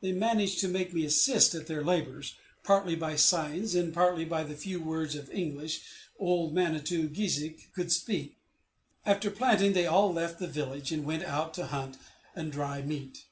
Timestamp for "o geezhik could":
7.02-7.92